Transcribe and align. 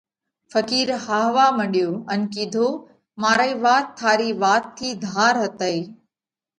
ڦقِير 0.51 0.89
هاهوا 1.05 1.47
مڏيو 1.57 1.89
ان 2.11 2.21
ڪِيڌو: 2.33 2.67
مارئِي 3.21 3.51
وات 3.63 3.85
ٿارِي 3.99 4.29
وات 4.41 4.63
ٿِي 4.77 4.89
ڌار 5.05 5.33
هتئِي۔ 5.43 5.79